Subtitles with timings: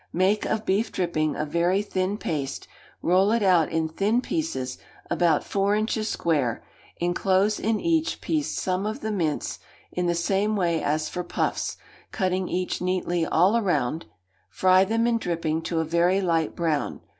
[0.13, 2.67] Make of beef dripping a very thin paste,
[3.03, 4.79] roll it out in thin pieces,
[5.11, 6.63] about four inches square;
[6.97, 9.59] enclose in each piece some of the mince,
[9.91, 11.77] in the same way as for puffs,
[12.11, 14.07] cutting each neatly all round;
[14.49, 17.01] fry them in dripping to a very light brown.